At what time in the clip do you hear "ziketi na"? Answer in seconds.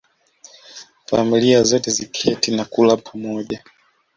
1.91-2.65